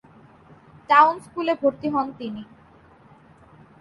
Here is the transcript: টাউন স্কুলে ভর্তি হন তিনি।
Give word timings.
টাউন 0.89 1.15
স্কুলে 1.25 1.53
ভর্তি 1.61 1.87
হন 1.93 2.07
তিনি। 2.19 2.43